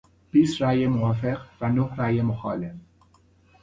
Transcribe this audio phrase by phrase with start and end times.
[0.31, 2.75] بیست رای موافق و نه رای مخالف